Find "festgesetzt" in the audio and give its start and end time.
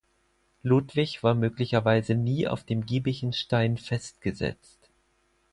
3.77-4.79